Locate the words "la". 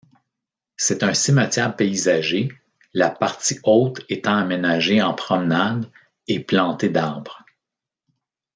2.91-3.11